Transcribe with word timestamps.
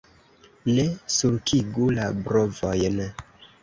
Ne 0.77 0.85
sulkigu 1.17 1.93
la 2.01 2.11
brovojn! 2.27 3.03